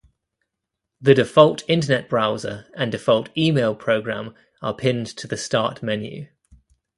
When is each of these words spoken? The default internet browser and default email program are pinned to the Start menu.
The 0.99 1.13
default 1.13 1.61
internet 1.69 2.09
browser 2.09 2.65
and 2.73 2.91
default 2.91 3.29
email 3.37 3.75
program 3.75 4.33
are 4.59 4.73
pinned 4.73 5.05
to 5.17 5.27
the 5.27 5.37
Start 5.37 5.83
menu. 5.83 6.25